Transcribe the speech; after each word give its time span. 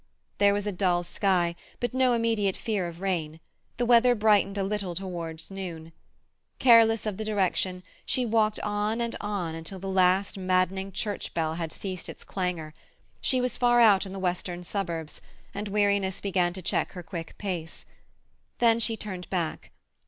There 0.39 0.55
was 0.55 0.65
a 0.65 0.71
dull 0.71 1.03
sky, 1.03 1.55
but 1.79 1.93
no 1.93 2.13
immediate 2.13 2.57
fear 2.57 2.87
of 2.87 3.01
rain; 3.01 3.39
the 3.77 3.85
weather 3.85 4.15
brightened 4.15 4.57
a 4.57 4.63
little 4.63 4.95
towards 4.95 5.51
noon. 5.51 5.91
Careless 6.57 7.05
of 7.05 7.17
the 7.17 7.23
direction, 7.23 7.83
she 8.03 8.25
walked 8.25 8.59
on 8.61 8.99
and 8.99 9.15
on 9.21 9.53
until 9.53 9.77
the 9.77 9.87
last 9.87 10.39
maddening 10.39 10.91
church 10.91 11.35
bell 11.35 11.53
had 11.53 11.71
ceased 11.71 12.09
its 12.09 12.23
clangour; 12.23 12.73
she 13.21 13.41
was 13.41 13.57
far 13.57 13.79
out 13.79 14.07
in 14.07 14.11
the 14.11 14.17
western 14.17 14.63
suburbs, 14.63 15.21
and 15.53 15.67
weariness 15.67 16.19
began 16.19 16.51
to 16.53 16.63
check 16.63 16.93
her 16.93 17.03
quick 17.03 17.37
pace. 17.37 17.85
Then 18.57 18.79
she 18.79 18.97
turned 18.97 19.29
back. 19.29 19.69